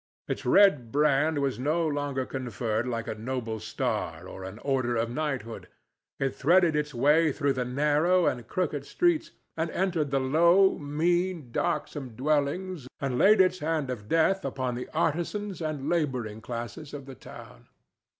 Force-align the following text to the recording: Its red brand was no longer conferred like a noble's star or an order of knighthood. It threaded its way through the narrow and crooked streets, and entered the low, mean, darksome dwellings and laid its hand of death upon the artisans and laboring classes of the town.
Its 0.27 0.47
red 0.47 0.91
brand 0.91 1.37
was 1.37 1.59
no 1.59 1.85
longer 1.87 2.25
conferred 2.25 2.87
like 2.87 3.07
a 3.07 3.13
noble's 3.13 3.63
star 3.63 4.27
or 4.27 4.43
an 4.43 4.57
order 4.65 4.95
of 4.95 5.11
knighthood. 5.11 5.67
It 6.19 6.33
threaded 6.33 6.75
its 6.75 6.91
way 6.91 7.31
through 7.31 7.53
the 7.53 7.65
narrow 7.65 8.25
and 8.25 8.47
crooked 8.47 8.83
streets, 8.83 9.29
and 9.55 9.69
entered 9.69 10.09
the 10.09 10.19
low, 10.19 10.75
mean, 10.79 11.51
darksome 11.51 12.15
dwellings 12.15 12.87
and 12.99 13.19
laid 13.19 13.39
its 13.41 13.59
hand 13.59 13.91
of 13.91 14.09
death 14.09 14.43
upon 14.43 14.73
the 14.73 14.89
artisans 14.91 15.61
and 15.61 15.87
laboring 15.87 16.41
classes 16.41 16.95
of 16.95 17.05
the 17.05 17.13
town. 17.13 17.67